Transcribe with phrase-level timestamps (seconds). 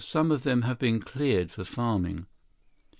[0.03, 2.25] Some of them have been cleared for farming."